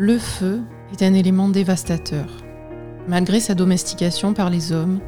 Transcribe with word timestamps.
Le 0.00 0.16
feu 0.16 0.60
est 0.92 1.02
un 1.02 1.12
élément 1.12 1.48
dévastateur. 1.48 2.28
Malgré 3.08 3.40
sa 3.40 3.56
domestication 3.56 4.32
par 4.32 4.48
les 4.48 4.70
hommes, 4.70 5.00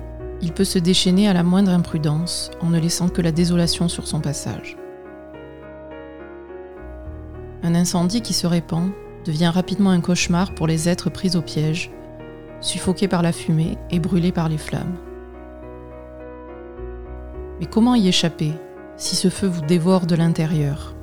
il 0.42 0.52
peut 0.52 0.64
se 0.64 0.80
déchaîner 0.80 1.28
à 1.28 1.32
la 1.32 1.44
moindre 1.44 1.70
imprudence 1.70 2.50
en 2.60 2.70
ne 2.70 2.80
laissant 2.80 3.08
que 3.08 3.22
la 3.22 3.30
désolation 3.30 3.86
sur 3.86 4.08
son 4.08 4.20
passage. 4.20 4.76
Un 7.62 7.76
incendie 7.76 8.20
qui 8.20 8.32
se 8.32 8.48
répand 8.48 8.90
devient 9.24 9.52
rapidement 9.54 9.90
un 9.90 10.00
cauchemar 10.00 10.56
pour 10.56 10.66
les 10.66 10.88
êtres 10.88 11.08
pris 11.08 11.36
au 11.36 11.42
piège, 11.42 11.92
suffoqués 12.60 13.06
par 13.06 13.22
la 13.22 13.30
fumée 13.30 13.78
et 13.92 14.00
brûlés 14.00 14.32
par 14.32 14.48
les 14.48 14.58
flammes. 14.58 14.96
Mais 17.60 17.66
comment 17.66 17.94
y 17.94 18.08
échapper 18.08 18.54
si 18.96 19.14
ce 19.14 19.28
feu 19.28 19.46
vous 19.46 19.62
dévore 19.62 20.06
de 20.06 20.16
l'intérieur? 20.16 20.96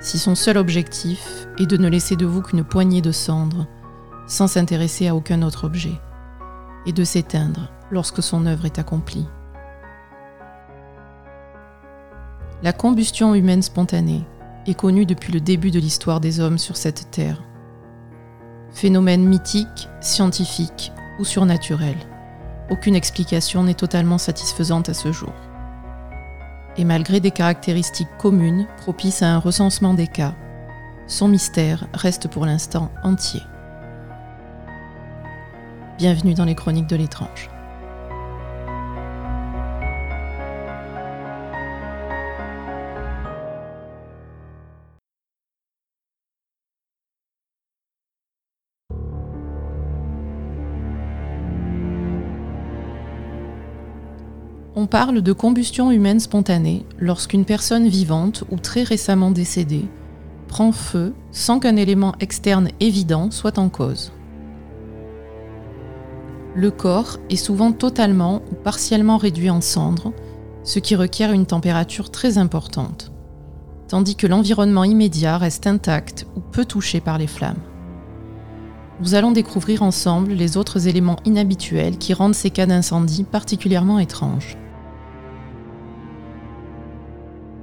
Si 0.00 0.18
son 0.18 0.34
seul 0.34 0.58
objectif 0.58 1.41
est 1.58 1.66
de 1.66 1.76
ne 1.76 1.88
laisser 1.88 2.16
de 2.16 2.26
vous 2.26 2.42
qu'une 2.42 2.64
poignée 2.64 3.02
de 3.02 3.12
cendres, 3.12 3.66
sans 4.26 4.46
s'intéresser 4.46 5.08
à 5.08 5.14
aucun 5.14 5.42
autre 5.42 5.64
objet, 5.64 6.00
et 6.86 6.92
de 6.92 7.04
s'éteindre 7.04 7.70
lorsque 7.90 8.22
son 8.22 8.46
œuvre 8.46 8.66
est 8.66 8.78
accomplie. 8.78 9.26
La 12.62 12.72
combustion 12.72 13.34
humaine 13.34 13.62
spontanée 13.62 14.24
est 14.66 14.74
connue 14.74 15.06
depuis 15.06 15.32
le 15.32 15.40
début 15.40 15.70
de 15.70 15.80
l'histoire 15.80 16.20
des 16.20 16.40
hommes 16.40 16.58
sur 16.58 16.76
cette 16.76 17.10
terre. 17.10 17.42
Phénomène 18.70 19.26
mythique, 19.26 19.88
scientifique 20.00 20.92
ou 21.18 21.24
surnaturel, 21.24 21.96
aucune 22.70 22.94
explication 22.94 23.64
n'est 23.64 23.74
totalement 23.74 24.18
satisfaisante 24.18 24.88
à 24.88 24.94
ce 24.94 25.12
jour. 25.12 25.32
Et 26.76 26.84
malgré 26.84 27.20
des 27.20 27.32
caractéristiques 27.32 28.16
communes 28.18 28.66
propices 28.78 29.22
à 29.22 29.34
un 29.34 29.38
recensement 29.38 29.92
des 29.92 30.06
cas, 30.06 30.34
son 31.12 31.28
mystère 31.28 31.86
reste 31.92 32.26
pour 32.26 32.46
l'instant 32.46 32.90
entier. 33.04 33.42
Bienvenue 35.98 36.32
dans 36.32 36.46
les 36.46 36.54
chroniques 36.54 36.88
de 36.88 36.96
l'étrange. 36.96 37.50
On 54.74 54.86
parle 54.86 55.20
de 55.20 55.32
combustion 55.34 55.90
humaine 55.90 56.20
spontanée 56.20 56.86
lorsqu'une 56.98 57.44
personne 57.44 57.86
vivante 57.86 58.44
ou 58.50 58.56
très 58.56 58.82
récemment 58.82 59.30
décédée 59.30 59.84
prend 60.52 60.70
feu 60.70 61.14
sans 61.30 61.60
qu'un 61.60 61.76
élément 61.76 62.12
externe 62.20 62.68
évident 62.78 63.30
soit 63.30 63.56
en 63.56 63.70
cause. 63.70 64.12
Le 66.54 66.70
corps 66.70 67.16
est 67.30 67.36
souvent 67.36 67.72
totalement 67.72 68.42
ou 68.52 68.56
partiellement 68.56 69.16
réduit 69.16 69.48
en 69.48 69.62
cendres, 69.62 70.12
ce 70.62 70.78
qui 70.78 70.94
requiert 70.94 71.32
une 71.32 71.46
température 71.46 72.10
très 72.10 72.36
importante, 72.36 73.12
tandis 73.88 74.14
que 74.14 74.26
l'environnement 74.26 74.84
immédiat 74.84 75.38
reste 75.38 75.66
intact 75.66 76.26
ou 76.36 76.40
peu 76.40 76.66
touché 76.66 77.00
par 77.00 77.16
les 77.16 77.26
flammes. 77.26 77.62
Nous 79.00 79.14
allons 79.14 79.32
découvrir 79.32 79.82
ensemble 79.82 80.32
les 80.32 80.58
autres 80.58 80.86
éléments 80.86 81.20
inhabituels 81.24 81.96
qui 81.96 82.12
rendent 82.12 82.34
ces 82.34 82.50
cas 82.50 82.66
d'incendie 82.66 83.24
particulièrement 83.24 83.98
étranges. 83.98 84.58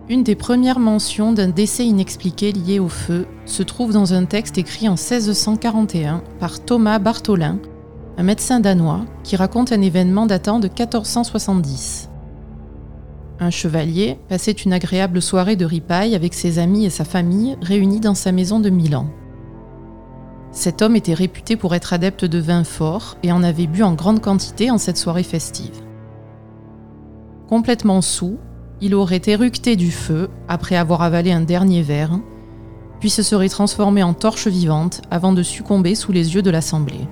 Une 0.09 0.23
des 0.23 0.33
premières 0.33 0.79
mentions 0.79 1.33
d'un 1.33 1.49
décès 1.49 1.85
inexpliqué 1.85 2.51
lié 2.51 2.79
au 2.79 2.89
feu 2.89 3.27
se 3.45 3.61
trouve 3.61 3.93
dans 3.93 4.15
un 4.15 4.25
texte 4.25 4.57
écrit 4.57 4.89
en 4.89 4.93
1641 4.93 6.23
par 6.39 6.65
Thomas 6.65 6.97
Bartholin, 6.97 7.59
un 8.17 8.23
médecin 8.23 8.59
danois 8.59 9.05
qui 9.23 9.35
raconte 9.35 9.71
un 9.71 9.81
événement 9.81 10.25
datant 10.25 10.59
de 10.59 10.67
1470. 10.67 12.09
Un 13.39 13.51
chevalier 13.51 14.17
passait 14.27 14.51
une 14.51 14.73
agréable 14.73 15.21
soirée 15.21 15.55
de 15.55 15.65
ripaille 15.65 16.15
avec 16.15 16.33
ses 16.33 16.57
amis 16.57 16.85
et 16.85 16.89
sa 16.89 17.05
famille 17.05 17.55
réunis 17.61 17.99
dans 17.99 18.15
sa 18.15 18.31
maison 18.31 18.59
de 18.59 18.71
Milan. 18.71 19.05
Cet 20.51 20.81
homme 20.81 20.95
était 20.95 21.13
réputé 21.13 21.55
pour 21.55 21.75
être 21.75 21.93
adepte 21.93 22.25
de 22.25 22.39
vin 22.39 22.63
fort 22.63 23.15
et 23.21 23.31
en 23.31 23.43
avait 23.43 23.67
bu 23.67 23.83
en 23.83 23.93
grande 23.93 24.21
quantité 24.21 24.71
en 24.71 24.79
cette 24.79 24.97
soirée 24.97 25.21
festive. 25.21 25.83
Complètement 27.47 28.01
saoul, 28.01 28.39
il 28.81 28.95
aurait 28.95 29.21
éructé 29.25 29.75
du 29.75 29.91
feu 29.91 30.29
après 30.47 30.75
avoir 30.75 31.01
avalé 31.01 31.31
un 31.31 31.41
dernier 31.41 31.81
verre, 31.81 32.19
puis 32.99 33.09
se 33.09 33.23
serait 33.23 33.49
transformé 33.49 34.03
en 34.03 34.13
torche 34.13 34.47
vivante 34.47 35.01
avant 35.11 35.33
de 35.33 35.43
succomber 35.43 35.95
sous 35.95 36.11
les 36.11 36.35
yeux 36.35 36.41
de 36.41 36.49
l'Assemblée. 36.49 37.07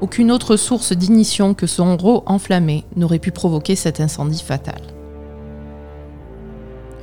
Aucune 0.00 0.30
autre 0.30 0.56
source 0.56 0.92
d'ignition 0.92 1.54
que 1.54 1.66
son 1.66 1.96
rot 1.96 2.22
enflammé 2.26 2.84
n'aurait 2.94 3.18
pu 3.18 3.32
provoquer 3.32 3.74
cet 3.74 4.00
incendie 4.00 4.42
fatal. 4.42 4.80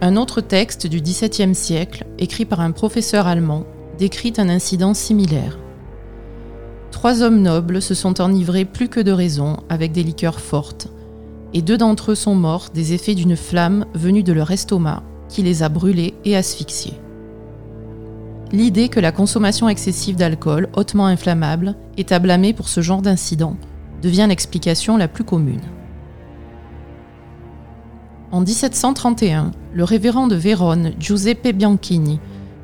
Un 0.01 0.15
autre 0.15 0.41
texte 0.41 0.87
du 0.87 1.01
XVIIe 1.01 1.55
siècle, 1.55 2.05
écrit 2.19 2.45
par 2.45 2.61
un 2.61 2.71
professeur 2.71 3.27
allemand, 3.27 3.65
décrit 3.97 4.33
un 4.37 4.49
incident 4.49 4.93
similaire. 4.93 5.57
Trois 6.91 7.21
hommes 7.21 7.41
nobles 7.41 7.81
se 7.81 7.93
sont 7.93 8.21
enivrés 8.21 8.65
plus 8.65 8.87
que 8.87 8.99
de 8.99 9.11
raison 9.11 9.57
avec 9.67 9.91
des 9.91 10.03
liqueurs 10.03 10.39
fortes, 10.39 10.89
et 11.55 11.61
deux 11.61 11.77
d'entre 11.77 12.11
eux 12.11 12.15
sont 12.15 12.35
morts 12.35 12.67
des 12.73 12.93
effets 12.93 13.15
d'une 13.15 13.37
flamme 13.37 13.85
venue 13.93 14.23
de 14.23 14.33
leur 14.33 14.51
estomac 14.51 15.01
qui 15.29 15.41
les 15.41 15.63
a 15.63 15.69
brûlés 15.69 16.13
et 16.25 16.35
asphyxiés. 16.35 16.99
L'idée 18.51 18.89
que 18.89 18.99
la 18.99 19.13
consommation 19.13 19.69
excessive 19.69 20.17
d'alcool 20.17 20.67
hautement 20.73 21.07
inflammable 21.07 21.75
est 21.97 22.11
à 22.11 22.19
blâmer 22.19 22.51
pour 22.51 22.67
ce 22.67 22.81
genre 22.81 23.01
d'incident 23.01 23.55
devient 24.01 24.25
l'explication 24.27 24.97
la 24.97 25.07
plus 25.07 25.23
commune. 25.23 25.61
En 28.33 28.41
1731, 28.41 29.51
le 29.73 29.83
révérend 29.85 30.27
de 30.27 30.35
Vérone, 30.35 30.91
Giuseppe 30.99 31.55
Bianchini, 31.55 32.19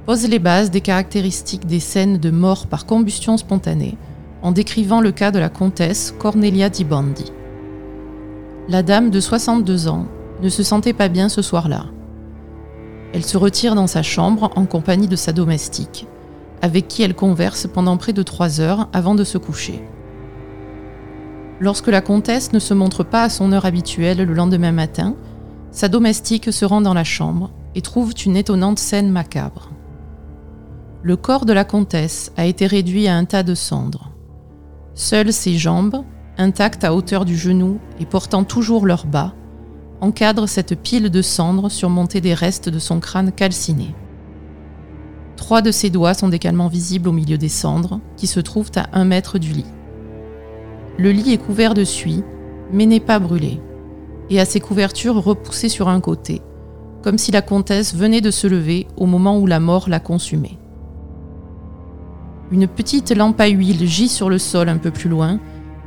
pose 0.06 0.28
les 0.28 0.40
bases 0.40 0.70
des 0.70 0.82
caractéristiques 0.82 1.66
des 1.66 1.80
scènes 1.80 2.18
de 2.18 2.30
mort 2.30 2.68
par 2.68 2.86
combustion 2.86 3.38
spontanée 3.38 3.98
en 4.42 4.52
décrivant 4.52 5.00
le 5.00 5.14
cas 5.14 5.32
de 5.32 5.40
la 5.40 5.50
comtesse 5.50 6.14
Cornelia 6.20 6.70
di 6.70 6.84
Bandi. 6.84 7.32
La 8.72 8.84
dame 8.84 9.10
de 9.10 9.20
62 9.20 9.90
ans 9.90 10.06
ne 10.42 10.48
se 10.48 10.64
sentait 10.64 10.94
pas 10.94 11.10
bien 11.10 11.28
ce 11.28 11.42
soir-là. 11.42 11.88
Elle 13.12 13.26
se 13.26 13.36
retire 13.36 13.76
dans 13.76 13.86
sa 13.86 14.02
chambre 14.02 14.50
en 14.56 14.66
compagnie 14.66 15.10
de 15.10 15.18
sa 15.18 15.34
domestique, 15.34 16.08
avec 16.62 16.88
qui 16.88 17.04
elle 17.04 17.14
converse 17.14 17.68
pendant 17.68 17.98
près 17.98 18.14
de 18.14 18.24
trois 18.24 18.62
heures 18.62 18.88
avant 18.94 19.14
de 19.14 19.26
se 19.26 19.38
coucher. 19.38 19.84
Lorsque 21.60 21.90
la 21.90 22.00
comtesse 22.00 22.54
ne 22.54 22.60
se 22.60 22.74
montre 22.74 23.04
pas 23.04 23.24
à 23.24 23.30
son 23.30 23.52
heure 23.52 23.66
habituelle 23.66 24.24
le 24.24 24.34
lendemain 24.34 24.72
matin, 24.72 25.18
sa 25.72 25.90
domestique 25.90 26.54
se 26.54 26.64
rend 26.64 26.80
dans 26.80 26.94
la 26.94 27.04
chambre 27.04 27.52
et 27.76 27.82
trouve 27.82 28.14
une 28.26 28.38
étonnante 28.38 28.80
scène 28.80 29.12
macabre. 29.12 29.70
Le 31.04 31.18
corps 31.18 31.46
de 31.46 31.52
la 31.52 31.66
comtesse 31.66 32.32
a 32.38 32.46
été 32.46 32.68
réduit 32.68 33.10
à 33.10 33.18
un 33.18 33.26
tas 33.26 33.44
de 33.44 33.54
cendres. 33.54 34.12
Seules 34.94 35.34
ses 35.34 35.58
jambes, 35.58 36.06
intactes 36.42 36.84
à 36.84 36.94
hauteur 36.94 37.24
du 37.24 37.38
genou 37.38 37.80
et 38.00 38.06
portant 38.06 38.44
toujours 38.44 38.86
leur 38.86 39.06
bas, 39.06 39.34
encadrent 40.02 40.50
cette 40.50 40.76
pile 40.76 41.10
de 41.10 41.22
cendres 41.22 41.70
surmontée 41.70 42.20
des 42.20 42.34
restes 42.34 42.68
de 42.68 42.80
son 42.80 43.00
crâne 43.00 43.32
calciné. 43.32 43.96
Trois 45.38 45.62
de 45.62 45.72
ses 45.72 45.90
doigts 45.90 46.14
sont 46.14 46.32
également 46.32 46.68
visibles 46.68 47.10
au 47.10 47.12
milieu 47.12 47.38
des 47.38 47.50
cendres, 47.50 48.00
qui 48.18 48.28
se 48.28 48.40
trouvent 48.40 48.72
à 48.76 48.90
un 48.94 49.06
mètre 49.06 49.40
du 49.40 49.54
lit. 49.54 49.66
Le 50.98 51.12
lit 51.12 51.34
est 51.34 51.38
couvert 51.38 51.74
de 51.74 51.84
suie, 51.84 52.24
mais 52.72 52.86
n'est 52.86 53.00
pas 53.00 53.20
brûlé, 53.20 53.60
et 54.30 54.40
a 54.40 54.46
ses 54.46 54.60
couvertures 54.60 55.16
repoussées 55.16 55.70
sur 55.70 55.90
un 55.90 56.00
côté, 56.00 56.42
comme 57.02 57.18
si 57.18 57.32
la 57.32 57.42
comtesse 57.42 57.96
venait 57.96 58.22
de 58.22 58.32
se 58.32 58.48
lever 58.48 58.88
au 58.98 59.06
moment 59.06 59.38
où 59.40 59.48
la 59.48 59.60
mort 59.60 59.90
l'a 59.90 60.00
consumée. 60.00 60.58
Une 62.52 62.68
petite 62.68 63.16
lampe 63.16 63.40
à 63.40 63.48
huile 63.48 63.88
gît 63.88 64.10
sur 64.10 64.30
le 64.30 64.38
sol 64.38 64.70
un 64.70 64.78
peu 64.78 64.92
plus 64.92 65.10
loin, 65.10 65.40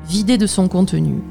vidée 0.09 0.39
de 0.39 0.47
son 0.47 0.69
contenu, 0.69 1.23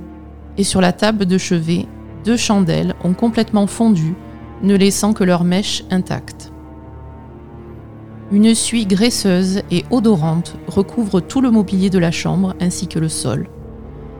et 0.58 0.64
sur 0.64 0.81
la 0.81 0.94
table 0.94 1.25
de 1.25 1.38
chevet, 1.38 1.88
deux 2.25 2.38
chandelles 2.38 2.96
ont 3.04 3.14
complètement 3.14 3.68
fondu, 3.68 4.16
ne 4.62 4.75
laissant 4.75 5.14
que 5.14 5.24
leur 5.24 5.44
mèche 5.44 5.84
intacte. 5.92 6.52
Une 8.31 8.56
suie 8.56 8.86
graisseuse 8.86 9.62
et 9.70 9.86
odorante 9.92 10.56
recouvre 10.68 11.20
tout 11.20 11.42
le 11.42 11.52
mobilier 11.52 11.90
de 11.90 12.00
la 12.00 12.12
chambre 12.12 12.56
ainsi 12.60 12.88
que 12.88 13.00
le 13.00 13.10
sol, 13.10 13.48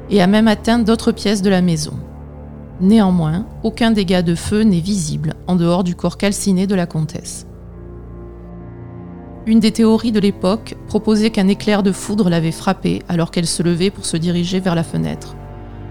et 0.10 0.22
a 0.22 0.28
même 0.28 0.48
atteint 0.48 0.80
d'autres 0.80 1.12
pièces 1.12 1.42
de 1.42 1.50
la 1.50 1.62
maison. 1.62 1.94
Néanmoins, 2.82 3.48
aucun 3.64 3.92
dégât 3.92 4.22
de 4.22 4.36
feu 4.36 4.62
n'est 4.64 4.80
visible 4.80 5.34
en 5.48 5.56
dehors 5.56 5.84
du 5.84 5.96
corps 5.96 6.18
calciné 6.18 6.68
de 6.68 6.76
la 6.76 6.86
comtesse. 6.86 7.48
Une 9.46 9.60
des 9.60 9.72
théories 9.72 10.14
de 10.14 10.22
l'époque 10.22 10.78
proposait 10.88 11.30
qu'un 11.30 11.50
éclair 11.50 11.84
de 11.84 11.92
foudre 11.92 12.30
l'avait 12.30 12.54
frappée 12.54 13.02
alors 13.10 13.30
qu'elle 13.30 13.46
se 13.46 13.62
levait 13.62 13.90
pour 13.90 14.06
se 14.06 14.16
diriger 14.16 14.62
vers 14.62 14.74
la 14.74 14.84
fenêtre, 14.84 15.36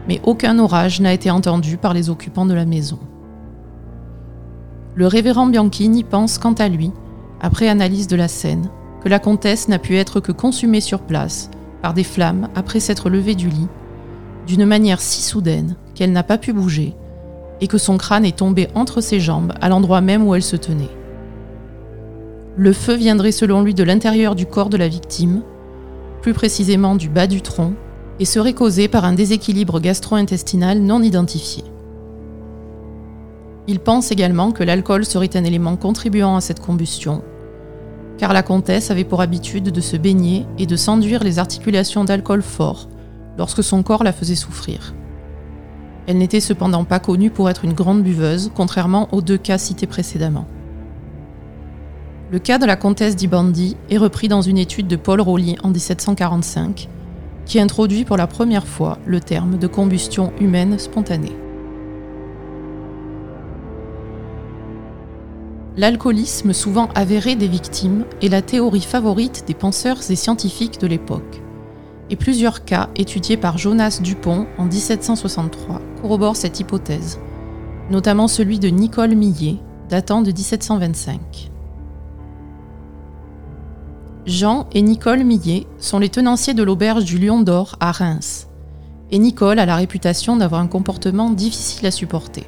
mais 0.09 0.23
aucun 0.25 0.59
orage 0.59 1.03
n'a 1.03 1.13
été 1.13 1.31
entendu 1.31 1.77
par 1.77 1.93
les 1.93 2.09
occupants 2.09 2.47
de 2.47 2.55
la 2.55 2.65
maison. 2.65 2.99
Le 4.95 5.07
révérend 5.07 5.47
Bianchini 5.47 6.03
pense 6.03 6.39
quant 6.39 6.55
à 6.55 6.69
lui, 6.69 6.93
après 7.43 7.69
analyse 7.69 8.07
de 8.07 8.17
la 8.17 8.29
scène, 8.29 8.71
que 9.03 9.11
la 9.11 9.19
comtesse 9.19 9.69
n'a 9.69 9.79
pu 9.79 9.99
être 9.99 10.21
que 10.21 10.33
consumée 10.33 10.81
sur 10.81 11.01
place 11.01 11.51
par 11.83 11.93
des 11.93 12.05
flammes 12.05 12.49
après 12.55 12.81
s'être 12.81 13.11
levée 13.11 13.35
du 13.35 13.51
lit, 13.51 13.69
d'une 14.47 14.65
manière 14.65 15.01
si 15.01 15.21
soudaine 15.21 15.77
qu'elle 15.95 16.13
n'a 16.13 16.23
pas 16.23 16.39
pu 16.39 16.55
bouger, 16.55 16.95
et 17.61 17.67
que 17.67 17.79
son 17.79 17.99
crâne 17.99 18.25
est 18.25 18.39
tombé 18.39 18.69
entre 18.75 19.03
ses 19.03 19.21
jambes 19.21 19.53
à 19.61 19.69
l'endroit 19.69 20.01
même 20.01 20.27
où 20.27 20.35
elle 20.35 20.43
se 20.43 20.57
tenait. 20.57 21.02
Le 22.57 22.75
feu 22.75 22.95
viendrait 22.95 23.33
selon 23.33 23.63
lui 23.63 23.73
de 23.73 23.83
l'intérieur 23.83 24.35
du 24.35 24.45
corps 24.45 24.69
de 24.69 24.77
la 24.77 24.89
victime, 24.89 25.43
plus 26.21 26.35
précisément 26.35 26.97
du 26.97 27.09
bas 27.09 27.27
du 27.27 27.41
tronc, 27.41 27.73
et 28.21 28.27
serait 28.27 28.53
causé 28.53 28.89
par 28.89 29.07
un 29.07 29.15
déséquilibre 29.15 29.81
gastro-intestinal 29.81 30.81
non 30.81 31.03
identifié. 31.03 31.65
Il 33.69 33.81
pense 33.81 34.13
également 34.13 34.53
que 34.53 34.65
l'alcool 34.65 35.07
serait 35.07 35.35
un 35.35 35.45
élément 35.45 35.77
contribuant 35.77 36.37
à 36.37 36.43
cette 36.43 36.61
combustion, 36.61 37.23
car 38.19 38.35
la 38.35 38.43
comtesse 38.43 38.91
avait 38.91 39.05
pour 39.05 39.23
habitude 39.23 39.71
de 39.71 39.81
se 39.81 39.97
baigner 39.97 40.45
et 40.59 40.67
de 40.67 40.77
s'enduire 40.77 41.25
les 41.25 41.39
articulations 41.39 42.05
d'alcool 42.05 42.43
fort 42.43 42.89
lorsque 43.39 43.65
son 43.65 43.83
corps 43.83 44.05
la 44.05 44.13
faisait 44.13 44.35
souffrir. 44.35 44.95
Elle 46.07 46.19
n'était 46.19 46.41
cependant 46.41 46.85
pas 46.85 46.99
connue 46.99 47.31
pour 47.31 47.49
être 47.49 47.65
une 47.65 47.73
grande 47.73 48.03
buveuse, 48.03 48.51
contrairement 48.55 49.09
aux 49.13 49.23
deux 49.23 49.39
cas 49.39 49.57
cités 49.57 49.87
précédemment. 49.87 50.47
Le 52.33 52.39
cas 52.39 52.57
de 52.57 52.65
la 52.65 52.77
comtesse 52.77 53.15
d'Ibandi 53.15 53.77
est 53.91 53.99
repris 53.99 54.27
dans 54.27 54.41
une 54.41 54.57
étude 54.57 54.87
de 54.87 54.97
Paul 54.97 55.21
Rowley 55.21 55.57
en 55.63 55.69
1745, 55.69 56.89
qui 57.45 57.61
introduit 57.61 58.07
pour 58.07 58.17
la 58.17 58.27
première 58.27 58.67
fois 58.67 58.97
le 59.05 59.21
terme 59.21 59.59
de 59.59 59.67
combustion 59.67 60.33
humaine 60.41 60.79
spontanée. 60.79 61.37
L'alcoolisme 65.77 66.55
souvent 66.55 66.89
avéré 66.95 67.37
des 67.37 67.49
victimes 67.49 68.07
est 68.23 68.31
la 68.31 68.41
théorie 68.41 68.81
favorite 68.81 69.45
des 69.47 69.55
penseurs 69.55 70.01
et 70.11 70.17
scientifiques 70.17 70.81
de 70.81 70.87
l'époque. 70.87 71.43
Et 72.09 72.17
plusieurs 72.17 72.65
cas 72.65 72.89
étudiés 72.97 73.37
par 73.37 73.59
Jonas 73.59 74.01
Dupont 74.03 74.47
en 74.57 74.65
1763 74.65 75.83
corroborent 76.01 76.37
cette 76.37 76.61
hypothèse, 76.61 77.21
notamment 77.91 78.27
celui 78.27 78.59
de 78.59 78.69
Nicole 78.69 79.17
Millet, 79.17 79.57
datant 79.91 80.23
de 80.23 80.33
1725. 80.33 81.52
Jean 84.25 84.69
et 84.73 84.83
Nicole 84.83 85.25
Millet 85.25 85.67
sont 85.79 85.99
les 85.99 86.09
tenanciers 86.09 86.55
de 86.55 86.63
l'auberge 86.63 87.05
du 87.05 87.19
Lion 87.19 87.41
d'Or 87.41 87.75
à 87.81 87.91
Reims. 87.91 88.47
Et 89.11 89.19
Nicole 89.19 89.59
a 89.59 89.67
la 89.67 89.75
réputation 89.75 90.37
d'avoir 90.37 90.61
un 90.61 90.69
comportement 90.69 91.31
difficile 91.31 91.89
à 91.89 91.91
supporter. 91.91 92.47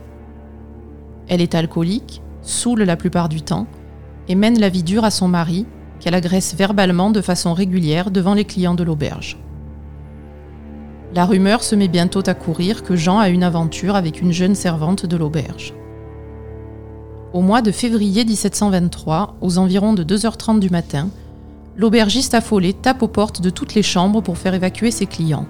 Elle 1.26 1.40
est 1.40 1.56
alcoolique, 1.56 2.22
saoule 2.42 2.84
la 2.84 2.96
plupart 2.96 3.28
du 3.28 3.42
temps, 3.42 3.66
et 4.28 4.36
mène 4.36 4.60
la 4.60 4.68
vie 4.68 4.84
dure 4.84 5.04
à 5.04 5.10
son 5.10 5.26
mari, 5.26 5.66
qu'elle 5.98 6.14
agresse 6.14 6.54
verbalement 6.54 7.10
de 7.10 7.20
façon 7.20 7.54
régulière 7.54 8.12
devant 8.12 8.34
les 8.34 8.44
clients 8.44 8.74
de 8.74 8.84
l'auberge. 8.84 9.36
La 11.12 11.24
rumeur 11.24 11.64
se 11.64 11.74
met 11.74 11.88
bientôt 11.88 12.22
à 12.26 12.34
courir 12.34 12.84
que 12.84 12.94
Jean 12.94 13.18
a 13.18 13.28
une 13.28 13.42
aventure 13.42 13.96
avec 13.96 14.20
une 14.20 14.32
jeune 14.32 14.54
servante 14.54 15.06
de 15.06 15.16
l'auberge. 15.16 15.74
Au 17.32 17.40
mois 17.40 17.62
de 17.62 17.72
février 17.72 18.24
1723, 18.24 19.38
aux 19.40 19.58
environs 19.58 19.94
de 19.94 20.04
2h30 20.04 20.60
du 20.60 20.70
matin, 20.70 21.08
L'aubergiste 21.76 22.34
affolé 22.34 22.72
tape 22.72 23.02
aux 23.02 23.08
portes 23.08 23.40
de 23.40 23.50
toutes 23.50 23.74
les 23.74 23.82
chambres 23.82 24.20
pour 24.20 24.38
faire 24.38 24.54
évacuer 24.54 24.92
ses 24.92 25.06
clients. 25.06 25.46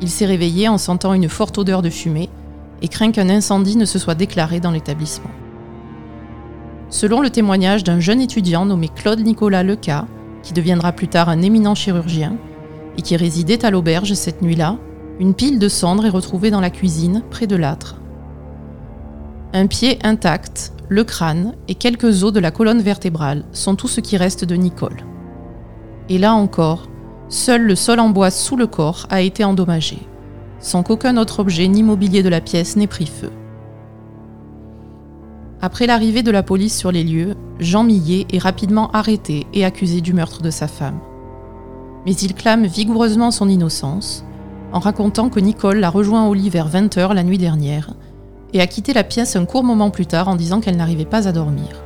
Il 0.00 0.08
s'est 0.08 0.24
réveillé 0.24 0.68
en 0.68 0.78
sentant 0.78 1.12
une 1.12 1.28
forte 1.28 1.58
odeur 1.58 1.82
de 1.82 1.90
fumée 1.90 2.30
et 2.80 2.88
craint 2.88 3.12
qu'un 3.12 3.28
incendie 3.28 3.76
ne 3.76 3.84
se 3.84 3.98
soit 3.98 4.14
déclaré 4.14 4.58
dans 4.58 4.70
l'établissement. 4.70 5.30
Selon 6.88 7.20
le 7.20 7.28
témoignage 7.28 7.84
d'un 7.84 8.00
jeune 8.00 8.22
étudiant 8.22 8.64
nommé 8.64 8.88
Claude 8.88 9.20
Nicolas 9.20 9.62
Leca, 9.62 10.06
qui 10.42 10.54
deviendra 10.54 10.92
plus 10.92 11.08
tard 11.08 11.28
un 11.28 11.42
éminent 11.42 11.74
chirurgien, 11.74 12.38
et 12.96 13.02
qui 13.02 13.14
résidait 13.16 13.66
à 13.66 13.70
l'auberge 13.70 14.14
cette 14.14 14.40
nuit-là, 14.40 14.78
une 15.20 15.34
pile 15.34 15.58
de 15.58 15.68
cendres 15.68 16.06
est 16.06 16.10
retrouvée 16.10 16.50
dans 16.50 16.62
la 16.62 16.70
cuisine, 16.70 17.22
près 17.30 17.46
de 17.46 17.56
l'âtre. 17.56 18.00
Un 19.52 19.66
pied 19.66 19.98
intact, 20.02 20.72
le 20.88 21.04
crâne 21.04 21.54
et 21.68 21.74
quelques 21.74 22.24
os 22.24 22.32
de 22.32 22.40
la 22.40 22.50
colonne 22.50 22.80
vertébrale 22.80 23.44
sont 23.52 23.74
tout 23.74 23.88
ce 23.88 24.00
qui 24.00 24.16
reste 24.16 24.44
de 24.44 24.54
Nicole. 24.54 24.96
Et 26.08 26.18
là 26.18 26.34
encore, 26.34 26.88
seul 27.28 27.62
le 27.62 27.74
sol 27.74 28.00
en 28.00 28.08
bois 28.08 28.30
sous 28.30 28.56
le 28.56 28.66
corps 28.66 29.06
a 29.10 29.20
été 29.20 29.44
endommagé, 29.44 29.98
sans 30.58 30.82
qu'aucun 30.82 31.16
autre 31.16 31.40
objet 31.40 31.68
ni 31.68 31.82
mobilier 31.82 32.22
de 32.22 32.28
la 32.28 32.40
pièce 32.40 32.76
n'ait 32.76 32.86
pris 32.86 33.06
feu. 33.06 33.30
Après 35.60 35.86
l'arrivée 35.86 36.22
de 36.22 36.30
la 36.30 36.42
police 36.42 36.76
sur 36.76 36.92
les 36.92 37.04
lieux, 37.04 37.34
Jean 37.58 37.82
Millet 37.82 38.26
est 38.32 38.38
rapidement 38.38 38.90
arrêté 38.92 39.46
et 39.52 39.64
accusé 39.64 40.00
du 40.00 40.12
meurtre 40.12 40.40
de 40.40 40.50
sa 40.50 40.68
femme. 40.68 41.00
Mais 42.06 42.14
il 42.14 42.34
clame 42.34 42.64
vigoureusement 42.64 43.32
son 43.32 43.48
innocence, 43.48 44.24
en 44.72 44.78
racontant 44.78 45.28
que 45.28 45.40
Nicole 45.40 45.80
l'a 45.80 45.90
rejoint 45.90 46.26
au 46.26 46.34
lit 46.34 46.48
vers 46.48 46.68
20h 46.68 47.12
la 47.12 47.24
nuit 47.24 47.38
dernière 47.38 47.94
et 48.52 48.60
a 48.60 48.66
quitté 48.66 48.92
la 48.92 49.04
pièce 49.04 49.36
un 49.36 49.44
court 49.44 49.64
moment 49.64 49.90
plus 49.90 50.06
tard 50.06 50.28
en 50.28 50.36
disant 50.36 50.60
qu'elle 50.60 50.76
n'arrivait 50.76 51.04
pas 51.04 51.28
à 51.28 51.32
dormir. 51.32 51.84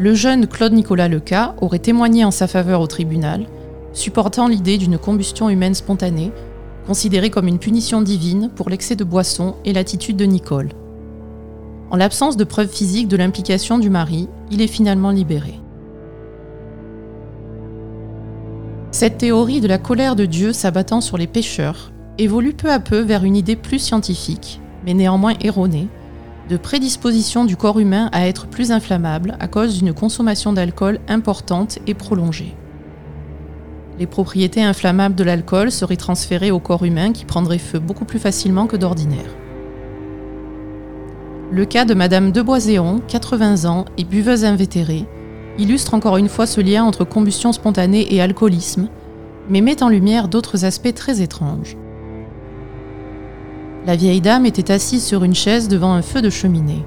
Le 0.00 0.14
jeune 0.14 0.46
Claude 0.46 0.74
Nicolas 0.74 1.08
Leca 1.08 1.56
aurait 1.60 1.80
témoigné 1.80 2.24
en 2.24 2.30
sa 2.30 2.46
faveur 2.46 2.80
au 2.80 2.86
tribunal, 2.86 3.46
supportant 3.92 4.46
l'idée 4.46 4.78
d'une 4.78 4.96
combustion 4.96 5.50
humaine 5.50 5.74
spontanée, 5.74 6.30
considérée 6.86 7.30
comme 7.30 7.48
une 7.48 7.58
punition 7.58 8.00
divine 8.00 8.48
pour 8.54 8.70
l'excès 8.70 8.94
de 8.94 9.02
boisson 9.02 9.56
et 9.64 9.72
l'attitude 9.72 10.16
de 10.16 10.24
Nicole. 10.24 10.68
En 11.90 11.96
l'absence 11.96 12.36
de 12.36 12.44
preuves 12.44 12.70
physiques 12.70 13.08
de 13.08 13.16
l'implication 13.16 13.80
du 13.80 13.90
mari, 13.90 14.28
il 14.52 14.62
est 14.62 14.68
finalement 14.68 15.10
libéré. 15.10 15.54
Cette 18.92 19.18
théorie 19.18 19.60
de 19.60 19.68
la 19.68 19.78
colère 19.78 20.14
de 20.14 20.26
Dieu 20.26 20.52
s'abattant 20.52 21.00
sur 21.00 21.18
les 21.18 21.26
pécheurs 21.26 21.90
évolue 22.18 22.52
peu 22.52 22.70
à 22.70 22.78
peu 22.78 23.00
vers 23.00 23.24
une 23.24 23.34
idée 23.34 23.56
plus 23.56 23.80
scientifique, 23.80 24.60
mais 24.86 24.94
néanmoins 24.94 25.34
erronée, 25.40 25.88
de 26.48 26.56
prédisposition 26.56 27.44
du 27.44 27.56
corps 27.56 27.78
humain 27.78 28.08
à 28.12 28.26
être 28.26 28.46
plus 28.46 28.72
inflammable 28.72 29.36
à 29.38 29.48
cause 29.48 29.78
d'une 29.78 29.92
consommation 29.92 30.52
d'alcool 30.52 30.98
importante 31.08 31.78
et 31.86 31.94
prolongée. 31.94 32.54
Les 33.98 34.06
propriétés 34.06 34.62
inflammables 34.62 35.14
de 35.14 35.24
l'alcool 35.24 35.70
seraient 35.70 35.96
transférées 35.96 36.50
au 36.50 36.60
corps 36.60 36.84
humain 36.84 37.12
qui 37.12 37.24
prendrait 37.24 37.58
feu 37.58 37.78
beaucoup 37.78 38.04
plus 38.04 38.18
facilement 38.18 38.66
que 38.66 38.76
d'ordinaire. 38.76 39.34
Le 41.50 41.64
cas 41.64 41.84
de 41.84 41.94
Madame 41.94 42.30
Deboiséon, 42.30 43.00
80 43.08 43.64
ans 43.68 43.84
et 43.96 44.04
buveuse 44.04 44.44
invétérée, 44.44 45.06
illustre 45.58 45.94
encore 45.94 46.16
une 46.16 46.28
fois 46.28 46.46
ce 46.46 46.60
lien 46.60 46.84
entre 46.84 47.04
combustion 47.04 47.52
spontanée 47.52 48.14
et 48.14 48.20
alcoolisme, 48.20 48.88
mais 49.48 49.60
met 49.60 49.82
en 49.82 49.88
lumière 49.88 50.28
d'autres 50.28 50.64
aspects 50.64 50.94
très 50.94 51.20
étranges. 51.20 51.76
La 53.88 53.96
vieille 53.96 54.20
dame 54.20 54.44
était 54.44 54.70
assise 54.70 55.02
sur 55.02 55.24
une 55.24 55.34
chaise 55.34 55.66
devant 55.66 55.94
un 55.94 56.02
feu 56.02 56.20
de 56.20 56.28
cheminée. 56.28 56.84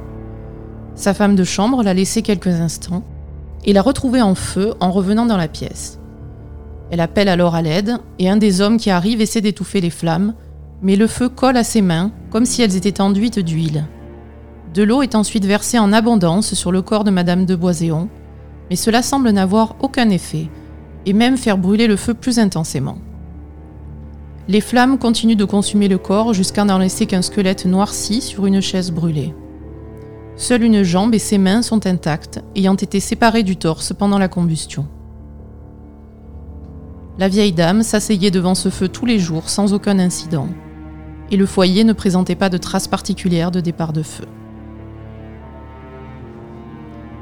Sa 0.94 1.16
femme 1.16 1.36
de 1.36 1.44
chambre 1.44 1.82
l'a 1.82 1.96
laissée 1.96 2.22
quelques 2.22 2.46
instants 2.46 3.04
et 3.66 3.74
l'a 3.74 3.82
retrouvée 3.82 4.22
en 4.22 4.36
feu 4.36 4.76
en 4.80 4.92
revenant 4.92 5.26
dans 5.26 5.36
la 5.36 5.48
pièce. 5.48 6.00
Elle 6.92 7.00
appelle 7.00 7.28
alors 7.28 7.56
à 7.56 7.64
l'aide 7.64 7.98
et 8.20 8.30
un 8.30 8.38
des 8.38 8.62
hommes 8.62 8.78
qui 8.78 8.92
arrive 8.92 9.20
essaie 9.20 9.42
d'étouffer 9.42 9.82
les 9.82 9.90
flammes, 9.90 10.36
mais 10.84 10.96
le 10.96 11.08
feu 11.08 11.28
colle 11.28 11.58
à 11.58 11.64
ses 11.64 11.82
mains 11.82 12.12
comme 12.30 12.46
si 12.46 12.62
elles 12.62 12.76
étaient 12.76 13.02
enduites 13.02 13.40
d'huile. 13.40 13.88
De 14.76 14.84
l'eau 14.84 15.02
est 15.02 15.16
ensuite 15.16 15.46
versée 15.46 15.80
en 15.80 15.94
abondance 15.94 16.54
sur 16.54 16.72
le 16.72 16.84
corps 16.84 17.04
de 17.04 17.10
Madame 17.10 17.48
de 17.48 17.56
Boiséon, 17.56 18.10
mais 18.70 18.76
cela 18.76 19.02
semble 19.02 19.32
n'avoir 19.32 19.76
aucun 19.80 20.12
effet, 20.12 20.50
et 21.08 21.14
même 21.14 21.38
faire 21.38 21.58
brûler 21.58 21.88
le 21.88 21.96
feu 21.96 22.14
plus 22.14 22.38
intensément. 22.38 23.00
Les 24.48 24.62
flammes 24.62 24.98
continuent 24.98 25.36
de 25.36 25.46
consumer 25.46 25.88
le 25.88 26.00
corps 26.00 26.34
jusqu'à 26.34 26.66
n'en 26.66 26.80
laisser 26.80 27.06
qu'un 27.06 27.22
squelette 27.22 27.66
noirci 27.66 28.22
sur 28.22 28.48
une 28.48 28.62
chaise 28.62 28.92
brûlée. 28.92 29.36
Seule 30.36 30.64
une 30.64 30.82
jambe 30.82 31.14
et 31.14 31.20
ses 31.20 31.38
mains 31.38 31.62
sont 31.62 31.86
intactes, 31.86 32.40
ayant 32.56 32.76
été 32.76 33.00
séparées 33.00 33.44
du 33.44 33.56
torse 33.56 33.94
pendant 33.94 34.18
la 34.18 34.28
combustion. 34.28 34.88
La 37.20 37.28
vieille 37.28 37.52
dame 37.52 37.84
s'asseyait 37.84 38.32
devant 38.32 38.56
ce 38.56 38.70
feu 38.70 38.88
tous 38.88 39.06
les 39.06 39.20
jours 39.20 39.50
sans 39.50 39.74
aucun 39.74 40.00
incident, 40.00 40.48
et 41.30 41.38
le 41.38 41.46
foyer 41.46 41.84
ne 41.84 41.94
présentait 41.94 42.36
pas 42.36 42.50
de 42.50 42.58
traces 42.58 42.88
particulières 42.88 43.52
de 43.52 43.60
départ 43.60 43.94
de 43.94 44.02
feu. 44.02 44.26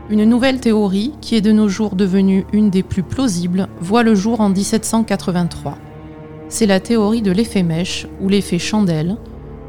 Une 0.10 0.24
nouvelle 0.24 0.62
théorie, 0.62 1.14
qui 1.20 1.36
est 1.36 1.42
de 1.42 1.52
nos 1.52 1.68
jours 1.68 1.96
devenue 1.96 2.46
une 2.54 2.70
des 2.70 2.82
plus 2.82 3.04
plausibles, 3.04 3.68
voit 3.82 4.04
le 4.04 4.16
jour 4.16 4.40
en 4.40 4.50
1783 4.50 5.78
c'est 6.50 6.66
la 6.66 6.80
théorie 6.80 7.22
de 7.22 7.32
l'effet 7.32 7.64
mèche 7.64 8.08
ou 8.20 8.28
l'effet 8.28 8.60
chandelle, 8.60 9.16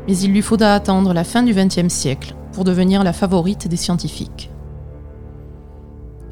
mais 0.08 0.16
il 0.16 0.32
lui 0.32 0.42
faudra 0.42 0.74
attendre 0.74 1.12
la 1.12 1.24
fin 1.24 1.42
du 1.42 1.54
XXe 1.54 1.92
siècle 1.92 2.34
pour 2.52 2.64
devenir 2.64 3.04
la 3.04 3.12
favorite 3.12 3.68
des 3.68 3.76
scientifiques. 3.76 4.50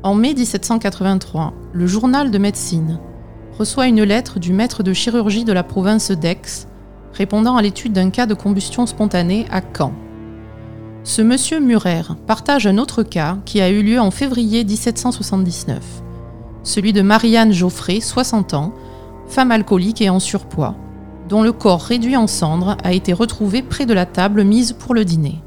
En 0.03 0.15
mai 0.15 0.35
1783, 0.35 1.53
le 1.73 1.87
journal 1.87 2.31
de 2.31 2.39
médecine 2.39 2.99
reçoit 3.59 3.89
une 3.89 4.03
lettre 4.03 4.39
du 4.39 4.53
maître 4.53 4.83
de 4.83 4.93
chirurgie 4.93 5.45
de 5.45 5.53
la 5.53 5.63
province 5.63 6.11
d'Aix 6.11 6.67
répondant 7.13 7.57
à 7.57 7.63
l'étude 7.63 7.93
d'un 7.93 8.11
cas 8.11 8.27
de 8.27 8.35
combustion 8.35 8.87
spontanée 8.87 9.47
à 9.51 9.61
Caen. 9.61 9.93
Ce 11.05 11.23
monsieur 11.23 11.59
Murer 11.59 12.03
partage 12.27 12.67
un 12.67 12.79
autre 12.79 13.03
cas 13.03 13.39
qui 13.45 13.61
a 13.61 13.71
eu 13.71 13.83
lieu 13.83 14.01
en 14.01 14.11
février 14.11 14.65
1779, 14.65 15.83
celui 16.63 16.93
de 16.93 17.03
Marianne 17.03 17.53
Geoffrey, 17.53 18.01
60 18.01 18.55
ans, 18.55 18.73
femme 19.29 19.53
alcoolique 19.53 20.01
et 20.01 20.11
en 20.11 20.19
surpoids, 20.19 20.75
dont 21.29 21.43
le 21.43 21.53
corps 21.53 21.83
réduit 21.83 22.17
en 22.17 22.27
cendres 22.27 22.77
a 22.83 22.93
été 22.93 23.13
retrouvé 23.13 23.63
près 23.63 23.87
de 23.87 23.95
la 23.95 24.07
table 24.07 24.43
mise 24.43 24.73
pour 24.73 24.95
le 24.95 25.05
dîner. 25.05 25.43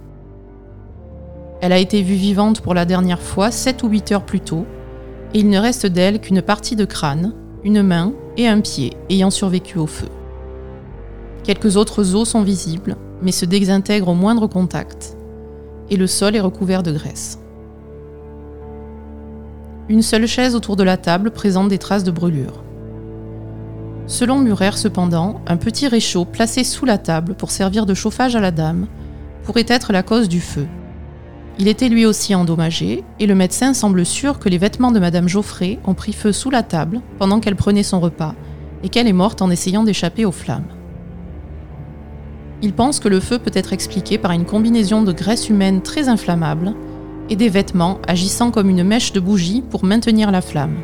Elle 1.61 1.73
a 1.73 1.77
été 1.77 2.01
vue 2.01 2.15
vivante 2.15 2.61
pour 2.61 2.73
la 2.73 2.85
dernière 2.85 3.21
fois 3.21 3.51
7 3.51 3.83
ou 3.83 3.87
8 3.87 4.11
heures 4.13 4.25
plus 4.25 4.39
tôt, 4.39 4.65
et 5.33 5.39
il 5.39 5.49
ne 5.49 5.59
reste 5.59 5.85
d'elle 5.85 6.19
qu'une 6.19 6.41
partie 6.41 6.75
de 6.75 6.85
crâne, 6.85 7.33
une 7.63 7.83
main 7.83 8.13
et 8.37 8.47
un 8.47 8.61
pied 8.61 8.93
ayant 9.09 9.29
survécu 9.29 9.77
au 9.77 9.87
feu. 9.87 10.09
Quelques 11.43 11.75
autres 11.77 12.15
os 12.15 12.29
sont 12.29 12.41
visibles, 12.41 12.97
mais 13.21 13.31
se 13.31 13.45
désintègrent 13.45 14.09
au 14.09 14.15
moindre 14.15 14.47
contact, 14.47 15.17
et 15.89 15.97
le 15.97 16.07
sol 16.07 16.35
est 16.35 16.41
recouvert 16.41 16.83
de 16.83 16.91
graisse. 16.91 17.39
Une 19.89 20.01
seule 20.01 20.27
chaise 20.27 20.55
autour 20.55 20.75
de 20.75 20.83
la 20.83 20.97
table 20.97 21.31
présente 21.31 21.67
des 21.67 21.77
traces 21.77 22.03
de 22.03 22.11
brûlure. 22.11 22.63
Selon 24.11 24.39
Murer, 24.39 24.71
cependant, 24.75 25.39
un 25.47 25.55
petit 25.55 25.87
réchaud 25.87 26.25
placé 26.25 26.65
sous 26.65 26.83
la 26.83 26.97
table 26.97 27.33
pour 27.33 27.49
servir 27.49 27.85
de 27.85 27.93
chauffage 27.93 28.35
à 28.35 28.41
la 28.41 28.51
dame 28.51 28.87
pourrait 29.45 29.63
être 29.69 29.93
la 29.93 30.03
cause 30.03 30.27
du 30.27 30.41
feu. 30.41 30.67
Il 31.59 31.69
était 31.69 31.87
lui 31.87 32.05
aussi 32.05 32.35
endommagé, 32.35 33.05
et 33.21 33.25
le 33.25 33.35
médecin 33.35 33.73
semble 33.73 34.05
sûr 34.05 34.37
que 34.37 34.49
les 34.49 34.57
vêtements 34.57 34.91
de 34.91 34.99
Madame 34.99 35.29
Geoffrey 35.29 35.79
ont 35.85 35.93
pris 35.93 36.11
feu 36.11 36.33
sous 36.33 36.49
la 36.49 36.61
table 36.61 36.99
pendant 37.19 37.39
qu'elle 37.39 37.55
prenait 37.55 37.83
son 37.83 38.01
repas, 38.01 38.35
et 38.83 38.89
qu'elle 38.89 39.07
est 39.07 39.13
morte 39.13 39.41
en 39.41 39.49
essayant 39.49 39.83
d'échapper 39.83 40.25
aux 40.25 40.33
flammes. 40.33 40.67
Il 42.61 42.73
pense 42.73 42.99
que 42.99 43.07
le 43.07 43.21
feu 43.21 43.39
peut 43.39 43.51
être 43.53 43.71
expliqué 43.71 44.17
par 44.17 44.31
une 44.33 44.45
combinaison 44.45 45.03
de 45.03 45.13
graisse 45.13 45.47
humaine 45.47 45.81
très 45.81 46.09
inflammable 46.09 46.73
et 47.29 47.37
des 47.37 47.47
vêtements 47.47 47.97
agissant 48.09 48.51
comme 48.51 48.69
une 48.69 48.83
mèche 48.83 49.13
de 49.13 49.21
bougie 49.21 49.63
pour 49.69 49.85
maintenir 49.85 50.31
la 50.31 50.41
flamme. 50.41 50.75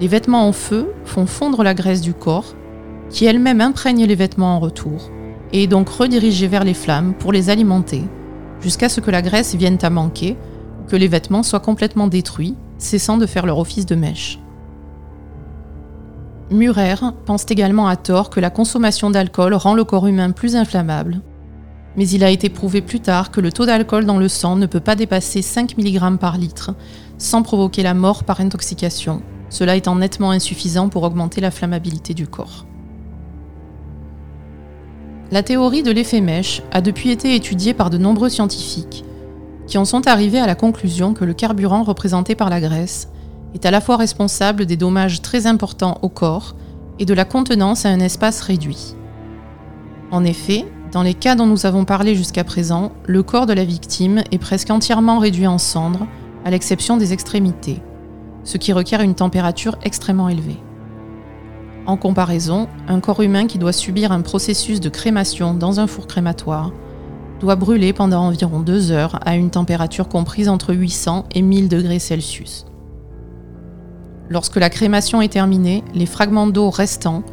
Les 0.00 0.08
vêtements 0.08 0.46
en 0.46 0.52
feu 0.52 0.92
font 1.04 1.26
fondre 1.26 1.64
la 1.64 1.74
graisse 1.74 2.00
du 2.00 2.14
corps, 2.14 2.54
qui 3.10 3.24
elle-même 3.24 3.60
imprègne 3.60 4.04
les 4.04 4.14
vêtements 4.14 4.56
en 4.56 4.60
retour, 4.60 5.10
et 5.52 5.64
est 5.64 5.66
donc 5.66 5.88
redirigée 5.88 6.46
vers 6.46 6.62
les 6.62 6.74
flammes 6.74 7.14
pour 7.14 7.32
les 7.32 7.50
alimenter, 7.50 8.04
jusqu'à 8.60 8.88
ce 8.88 9.00
que 9.00 9.10
la 9.10 9.22
graisse 9.22 9.56
vienne 9.56 9.78
à 9.82 9.90
manquer, 9.90 10.36
ou 10.80 10.88
que 10.88 10.96
les 10.96 11.08
vêtements 11.08 11.42
soient 11.42 11.58
complètement 11.58 12.06
détruits, 12.06 12.54
cessant 12.78 13.16
de 13.16 13.26
faire 13.26 13.44
leur 13.44 13.58
office 13.58 13.86
de 13.86 13.96
mèche. 13.96 14.38
Murer 16.50 16.94
pense 17.26 17.44
également 17.50 17.88
à 17.88 17.96
tort 17.96 18.30
que 18.30 18.40
la 18.40 18.50
consommation 18.50 19.10
d'alcool 19.10 19.52
rend 19.54 19.74
le 19.74 19.84
corps 19.84 20.06
humain 20.06 20.30
plus 20.30 20.54
inflammable, 20.54 21.20
mais 21.96 22.08
il 22.08 22.22
a 22.22 22.30
été 22.30 22.48
prouvé 22.48 22.80
plus 22.80 23.00
tard 23.00 23.32
que 23.32 23.40
le 23.40 23.50
taux 23.50 23.66
d'alcool 23.66 24.06
dans 24.06 24.18
le 24.18 24.28
sang 24.28 24.54
ne 24.54 24.66
peut 24.66 24.80
pas 24.80 24.94
dépasser 24.94 25.42
5 25.42 25.76
mg 25.76 26.18
par 26.18 26.38
litre 26.38 26.70
sans 27.18 27.42
provoquer 27.42 27.82
la 27.82 27.94
mort 27.94 28.22
par 28.22 28.40
intoxication, 28.40 29.22
cela 29.50 29.76
étant 29.76 29.96
nettement 29.96 30.30
insuffisant 30.30 30.88
pour 30.88 31.02
augmenter 31.02 31.40
la 31.40 31.50
flammabilité 31.50 32.14
du 32.14 32.26
corps. 32.26 32.66
La 35.30 35.42
théorie 35.42 35.82
de 35.82 35.90
l'effet 35.90 36.20
mèche 36.20 36.62
a 36.72 36.80
depuis 36.80 37.10
été 37.10 37.34
étudiée 37.34 37.74
par 37.74 37.90
de 37.90 37.98
nombreux 37.98 38.30
scientifiques, 38.30 39.04
qui 39.66 39.76
en 39.76 39.84
sont 39.84 40.06
arrivés 40.08 40.40
à 40.40 40.46
la 40.46 40.54
conclusion 40.54 41.12
que 41.12 41.24
le 41.24 41.34
carburant 41.34 41.82
représenté 41.82 42.34
par 42.34 42.48
la 42.48 42.60
graisse 42.60 43.08
est 43.54 43.66
à 43.66 43.70
la 43.70 43.80
fois 43.80 43.96
responsable 43.96 44.64
des 44.64 44.76
dommages 44.76 45.20
très 45.20 45.46
importants 45.46 45.98
au 46.02 46.08
corps 46.08 46.54
et 46.98 47.04
de 47.04 47.14
la 47.14 47.24
contenance 47.24 47.84
à 47.84 47.90
un 47.90 48.00
espace 48.00 48.40
réduit. 48.40 48.94
En 50.10 50.24
effet, 50.24 50.64
dans 50.92 51.02
les 51.02 51.14
cas 51.14 51.34
dont 51.34 51.46
nous 51.46 51.66
avons 51.66 51.84
parlé 51.84 52.14
jusqu'à 52.14 52.44
présent, 52.44 52.92
le 53.04 53.22
corps 53.22 53.44
de 53.44 53.52
la 53.52 53.64
victime 53.64 54.22
est 54.32 54.38
presque 54.38 54.70
entièrement 54.70 55.18
réduit 55.18 55.46
en 55.46 55.58
cendres, 55.58 56.06
à 56.46 56.50
l'exception 56.50 56.96
des 56.96 57.12
extrémités, 57.12 57.82
ce 58.48 58.56
qui 58.56 58.72
requiert 58.72 59.02
une 59.02 59.14
température 59.14 59.76
extrêmement 59.82 60.30
élevée. 60.30 60.56
En 61.84 61.98
comparaison, 61.98 62.66
un 62.88 62.98
corps 62.98 63.20
humain 63.20 63.46
qui 63.46 63.58
doit 63.58 63.74
subir 63.74 64.10
un 64.10 64.22
processus 64.22 64.80
de 64.80 64.88
crémation 64.88 65.52
dans 65.52 65.80
un 65.80 65.86
four 65.86 66.06
crématoire 66.06 66.72
doit 67.40 67.56
brûler 67.56 67.92
pendant 67.92 68.22
environ 68.22 68.60
deux 68.60 68.90
heures 68.90 69.20
à 69.26 69.36
une 69.36 69.50
température 69.50 70.08
comprise 70.08 70.48
entre 70.48 70.74
800 70.74 71.26
et 71.34 71.42
1000 71.42 71.68
degrés 71.68 71.98
Celsius. 71.98 72.64
Lorsque 74.30 74.56
la 74.56 74.70
crémation 74.70 75.20
est 75.20 75.32
terminée, 75.32 75.84
les 75.92 76.06
fragments 76.06 76.46
d'eau 76.46 76.70
restants 76.70 77.24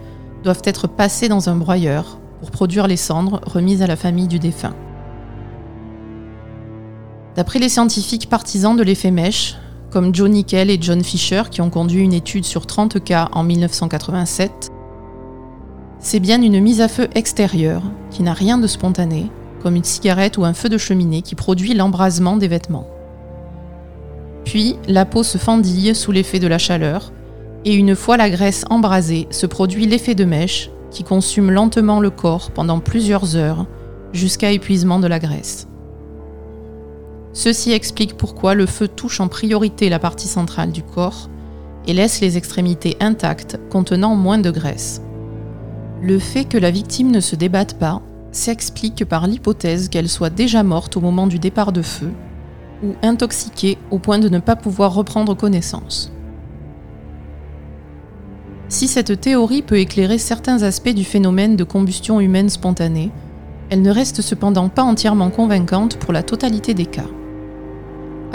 doivent 0.44 0.64
être 0.66 0.88
passés 0.88 1.30
dans 1.30 1.48
un 1.48 1.56
broyeur 1.56 2.20
pour 2.42 2.52
produire 2.52 2.88
les 2.88 2.98
cendres 2.98 3.40
remises 3.46 3.82
à 3.82 3.88
la 3.88 3.96
famille 3.96 4.28
du 4.28 4.38
défunt. 4.38 4.76
D'après 7.38 7.60
les 7.60 7.70
scientifiques 7.70 8.30
partisans 8.30 8.76
de 8.76 8.84
l'effet 8.84 9.12
mèche, 9.12 9.56
comme 9.96 10.14
Joe 10.14 10.30
Nickel 10.30 10.70
et 10.70 10.78
John 10.82 11.02
Fisher 11.02 11.44
qui 11.50 11.62
ont 11.62 11.70
conduit 11.70 12.02
une 12.02 12.12
étude 12.12 12.44
sur 12.44 12.68
30 12.68 13.02
cas 13.02 13.30
en 13.32 13.44
1987, 13.44 14.70
c'est 16.00 16.20
bien 16.20 16.42
une 16.42 16.60
mise 16.60 16.82
à 16.82 16.90
feu 16.90 17.08
extérieure, 17.16 17.82
qui 18.12 18.22
n'a 18.22 18.34
rien 18.34 18.58
de 18.58 18.68
spontané, 18.68 19.32
comme 19.64 19.78
une 19.78 19.86
cigarette 19.86 20.38
ou 20.38 20.44
un 20.44 20.54
feu 20.54 20.68
de 20.68 20.78
cheminée 20.78 21.22
qui 21.22 21.36
produit 21.36 21.74
l'embrasement 21.74 22.36
des 22.36 22.50
vêtements. 22.50 22.90
Puis, 24.44 24.76
la 24.90 25.06
peau 25.06 25.24
se 25.24 25.38
fendille 25.38 25.96
sous 25.96 26.12
l'effet 26.12 26.40
de 26.40 26.48
la 26.48 26.58
chaleur, 26.58 27.14
et 27.64 27.74
une 27.74 27.96
fois 27.96 28.18
la 28.18 28.30
graisse 28.30 28.66
embrasée, 28.70 29.30
se 29.32 29.46
produit 29.46 29.86
l'effet 29.86 30.14
de 30.14 30.26
mèche 30.26 30.72
qui 30.92 31.06
consume 31.06 31.52
lentement 31.52 32.02
le 32.02 32.10
corps 32.10 32.52
pendant 32.52 32.82
plusieurs 32.82 33.38
heures, 33.38 33.66
jusqu'à 34.12 34.52
épuisement 34.52 35.00
de 35.00 35.08
la 35.08 35.20
graisse. 35.20 35.70
Ceci 37.36 37.74
explique 37.74 38.16
pourquoi 38.16 38.56
le 38.56 38.66
feu 38.66 38.88
touche 38.88 39.20
en 39.20 39.28
priorité 39.28 39.90
la 39.90 40.00
partie 40.00 40.30
centrale 40.30 40.72
du 40.72 40.84
corps 40.84 41.30
et 41.86 41.94
laisse 41.94 42.22
les 42.22 42.38
extrémités 42.38 42.96
intactes 43.02 43.60
contenant 43.70 44.16
moins 44.16 44.38
de 44.38 44.50
graisse. 44.50 45.02
Le 46.02 46.18
fait 46.18 46.46
que 46.46 46.58
la 46.58 46.72
victime 46.72 47.12
ne 47.12 47.20
se 47.20 47.36
débatte 47.36 47.78
pas 47.78 48.02
s'explique 48.32 49.04
par 49.04 49.28
l'hypothèse 49.28 49.90
qu'elle 49.90 50.08
soit 50.08 50.30
déjà 50.30 50.64
morte 50.64 50.96
au 50.96 51.02
moment 51.02 51.28
du 51.28 51.38
départ 51.38 51.74
de 51.74 51.82
feu 51.82 52.14
ou 52.82 52.94
intoxiquée 53.04 53.78
au 53.92 54.00
point 54.00 54.18
de 54.18 54.30
ne 54.30 54.40
pas 54.40 54.56
pouvoir 54.56 54.94
reprendre 54.94 55.36
connaissance. 55.36 56.14
Si 58.70 58.88
cette 58.88 59.20
théorie 59.20 59.62
peut 59.62 59.80
éclairer 59.80 60.20
certains 60.20 60.64
aspects 60.64 60.96
du 60.96 61.04
phénomène 61.04 61.58
de 61.58 61.66
combustion 61.66 62.22
humaine 62.22 62.50
spontanée, 62.50 63.12
elle 63.70 63.82
ne 63.82 63.92
reste 63.92 64.22
cependant 64.22 64.70
pas 64.70 64.84
entièrement 64.84 65.30
convaincante 65.30 65.98
pour 65.98 66.14
la 66.14 66.24
totalité 66.24 66.74
des 66.74 66.86
cas. 66.86 67.04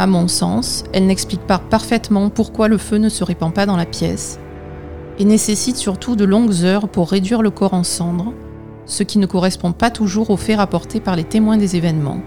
À 0.00 0.06
mon 0.06 0.28
sens, 0.28 0.84
elle 0.94 1.04
n'explique 1.04 1.42
pas 1.42 1.58
parfaitement 1.58 2.30
pourquoi 2.30 2.68
le 2.68 2.78
feu 2.78 2.96
ne 2.96 3.10
se 3.10 3.22
répand 3.22 3.52
pas 3.52 3.66
dans 3.66 3.76
la 3.76 3.84
pièce, 3.84 4.40
et 5.18 5.26
nécessite 5.26 5.76
surtout 5.76 6.16
de 6.16 6.24
longues 6.24 6.64
heures 6.64 6.88
pour 6.88 7.10
réduire 7.10 7.42
le 7.42 7.50
corps 7.50 7.74
en 7.74 7.84
cendres, 7.84 8.32
ce 8.86 9.02
qui 9.02 9.18
ne 9.18 9.26
correspond 9.26 9.72
pas 9.72 9.90
toujours 9.90 10.30
aux 10.30 10.38
faits 10.38 10.56
rapportés 10.56 11.00
par 11.00 11.16
les 11.16 11.24
témoins 11.24 11.58
des 11.58 11.76
événements, 11.76 12.22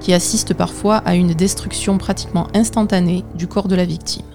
qui 0.00 0.12
assistent 0.12 0.54
parfois 0.54 0.96
à 0.96 1.14
une 1.14 1.32
destruction 1.32 1.96
pratiquement 1.96 2.48
instantanée 2.54 3.24
du 3.36 3.46
corps 3.46 3.68
de 3.68 3.76
la 3.76 3.84
victime. 3.84 4.26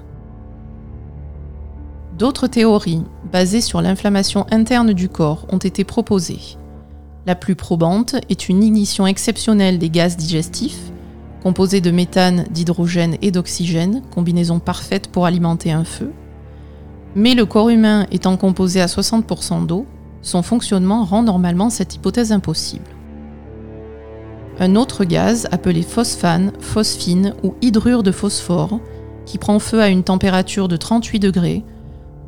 D'autres 2.17 2.47
théories, 2.47 3.03
basées 3.33 3.59
sur 3.59 3.81
l'inflammation 3.81 4.45
interne 4.49 4.93
du 4.93 5.09
corps, 5.09 5.45
ont 5.51 5.57
été 5.57 5.83
proposées. 5.83 6.55
La 7.25 7.35
plus 7.35 7.57
probante 7.57 8.15
est 8.29 8.47
une 8.47 8.63
ignition 8.63 9.05
exceptionnelle 9.05 9.77
des 9.77 9.89
gaz 9.89 10.15
digestifs, 10.15 10.93
composés 11.47 11.79
de 11.79 11.91
méthane, 11.91 12.43
d'hydrogène 12.51 13.15
et 13.21 13.31
d'oxygène, 13.31 14.01
combinaison 14.13 14.59
parfaite 14.59 15.07
pour 15.07 15.25
alimenter 15.25 15.71
un 15.71 15.85
feu. 15.85 16.11
Mais 17.15 17.35
le 17.35 17.45
corps 17.45 17.69
humain 17.69 18.05
étant 18.11 18.35
composé 18.35 18.81
à 18.81 18.87
60% 18.87 19.65
d'eau, 19.65 19.85
son 20.21 20.41
fonctionnement 20.41 21.05
rend 21.05 21.23
normalement 21.23 21.69
cette 21.69 21.95
hypothèse 21.95 22.33
impossible. 22.33 22.83
Un 24.59 24.75
autre 24.75 25.05
gaz, 25.05 25.47
appelé 25.53 25.83
phosphane, 25.83 26.51
phosphine 26.59 27.33
ou 27.43 27.55
hydrure 27.61 28.03
de 28.03 28.11
phosphore, 28.11 28.81
qui 29.25 29.37
prend 29.37 29.59
feu 29.59 29.81
à 29.81 29.87
une 29.87 30.03
température 30.03 30.67
de 30.67 30.75
38 30.75 31.19
degrés 31.19 31.63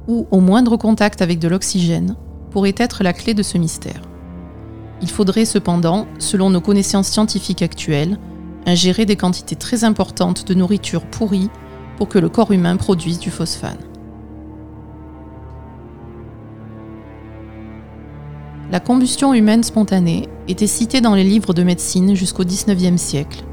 ou 0.08 0.28
au 0.32 0.40
moindre 0.40 0.78
contact 0.78 1.22
avec 1.22 1.40
de 1.40 1.50
l'oxygène, 1.50 2.16
pourrait 2.52 2.76
être 2.78 3.04
la 3.04 3.12
clé 3.12 3.34
de 3.34 3.44
ce 3.44 3.58
mystère. 3.58 4.00
Il 5.02 5.10
faudrait 5.10 5.44
cependant, 5.44 6.08
selon 6.20 6.50
nos 6.50 6.62
connaissances 6.62 7.10
scientifiques 7.10 7.62
actuelles, 7.62 8.18
ingérer 8.66 9.06
des 9.06 9.16
quantités 9.16 9.56
très 9.56 9.84
importantes 9.84 10.48
de 10.48 10.54
nourriture 10.54 11.06
pourrie 11.06 11.50
pour 11.98 12.08
que 12.08 12.20
le 12.20 12.30
corps 12.30 12.52
humain 12.52 12.78
produise 12.78 13.20
du 13.20 13.30
phosphane. 13.30 13.78
La 18.72 18.80
combustion 18.80 19.34
humaine 19.34 19.64
spontanée 19.64 20.30
était 20.48 20.68
citée 20.68 21.02
dans 21.02 21.16
les 21.16 21.24
livres 21.24 21.54
de 21.56 21.64
médecine 21.64 22.16
jusqu'au 22.16 22.46
XIXe 22.46 23.02
siècle. 23.02 23.44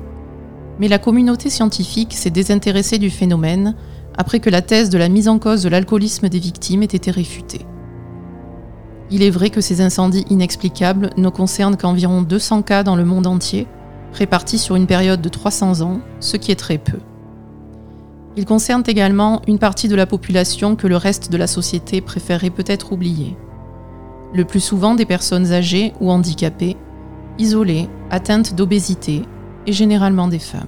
Mais 0.78 0.88
la 0.88 0.98
communauté 0.98 1.48
scientifique 1.48 2.12
s'est 2.12 2.28
désintéressée 2.28 2.98
du 2.98 3.08
phénomène 3.08 3.74
après 4.18 4.40
que 4.40 4.50
la 4.50 4.60
thèse 4.60 4.90
de 4.90 4.98
la 4.98 5.08
mise 5.08 5.28
en 5.28 5.38
cause 5.38 5.62
de 5.62 5.70
l'alcoolisme 5.70 6.28
des 6.28 6.38
victimes 6.38 6.82
ait 6.82 6.86
été 6.86 7.10
réfutée. 7.10 7.64
Il 9.10 9.22
est 9.22 9.30
vrai 9.30 9.50
que 9.50 9.60
ces 9.60 9.80
incendies 9.80 10.26
inexplicables 10.28 11.10
ne 11.16 11.28
concernent 11.28 11.76
qu'environ 11.76 12.22
200 12.22 12.62
cas 12.62 12.82
dans 12.82 12.96
le 12.96 13.04
monde 13.04 13.26
entier, 13.26 13.66
répartis 14.16 14.58
sur 14.58 14.76
une 14.76 14.86
période 14.86 15.20
de 15.20 15.28
300 15.28 15.82
ans, 15.82 16.00
ce 16.20 16.36
qui 16.36 16.50
est 16.50 16.56
très 16.56 16.78
peu. 16.78 16.98
Ils 18.36 18.44
concernent 18.44 18.84
également 18.86 19.40
une 19.46 19.58
partie 19.58 19.88
de 19.88 19.94
la 19.94 20.06
population 20.06 20.76
que 20.76 20.86
le 20.86 20.96
reste 20.96 21.30
de 21.30 21.36
la 21.36 21.46
société 21.46 22.00
préférerait 22.00 22.50
peut-être 22.50 22.92
oublier. 22.92 23.36
Le 24.34 24.44
plus 24.44 24.60
souvent 24.60 24.94
des 24.94 25.06
personnes 25.06 25.52
âgées 25.52 25.94
ou 26.00 26.10
handicapées, 26.10 26.76
isolées, 27.38 27.88
atteintes 28.10 28.54
d'obésité 28.54 29.22
et 29.66 29.72
généralement 29.72 30.28
des 30.28 30.38
femmes. 30.38 30.66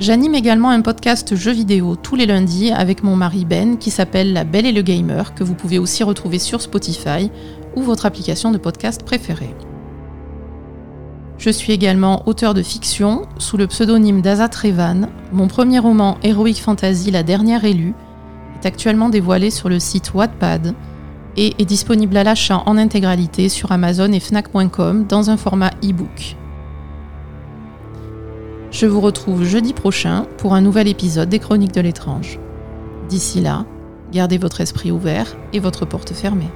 J'anime 0.00 0.34
également 0.34 0.70
un 0.70 0.80
podcast 0.80 1.36
jeux 1.36 1.52
vidéo 1.52 1.96
tous 1.96 2.16
les 2.16 2.24
lundis 2.24 2.70
avec 2.70 3.02
mon 3.02 3.14
mari 3.14 3.44
Ben 3.44 3.76
qui 3.76 3.90
s'appelle 3.90 4.32
La 4.32 4.44
Belle 4.44 4.64
et 4.64 4.72
le 4.72 4.82
Gamer, 4.82 5.34
que 5.34 5.44
vous 5.44 5.54
pouvez 5.54 5.78
aussi 5.78 6.02
retrouver 6.02 6.38
sur 6.38 6.62
Spotify 6.62 7.30
ou 7.76 7.82
votre 7.82 8.06
application 8.06 8.52
de 8.52 8.58
podcast 8.58 9.02
préférée. 9.02 9.54
Je 11.38 11.50
suis 11.50 11.72
également 11.72 12.28
auteur 12.28 12.52
de 12.52 12.62
fiction 12.62 13.22
sous 13.38 13.56
le 13.56 13.68
pseudonyme 13.68 14.22
d'Azat 14.22 14.50
Revan. 14.60 15.08
Mon 15.32 15.46
premier 15.46 15.78
roman 15.78 16.18
Heroic 16.24 16.56
Fantasy 16.60 17.12
La 17.12 17.22
dernière 17.22 17.64
élue 17.64 17.94
est 18.60 18.66
actuellement 18.66 19.08
dévoilé 19.08 19.50
sur 19.50 19.68
le 19.68 19.78
site 19.78 20.12
Wattpad 20.14 20.74
et 21.36 21.54
est 21.60 21.64
disponible 21.64 22.16
à 22.16 22.24
l'achat 22.24 22.64
en 22.66 22.76
intégralité 22.76 23.48
sur 23.48 23.70
Amazon 23.70 24.10
et 24.12 24.18
Fnac.com 24.18 25.06
dans 25.06 25.30
un 25.30 25.36
format 25.36 25.70
e-book. 25.84 26.36
Je 28.72 28.86
vous 28.86 29.00
retrouve 29.00 29.44
jeudi 29.44 29.72
prochain 29.72 30.26
pour 30.38 30.54
un 30.54 30.60
nouvel 30.60 30.88
épisode 30.88 31.28
des 31.28 31.38
Chroniques 31.38 31.72
de 31.72 31.80
l'étrange. 31.80 32.40
D'ici 33.08 33.40
là, 33.40 33.64
gardez 34.12 34.38
votre 34.38 34.60
esprit 34.60 34.90
ouvert 34.90 35.36
et 35.52 35.60
votre 35.60 35.86
porte 35.86 36.12
fermée. 36.12 36.50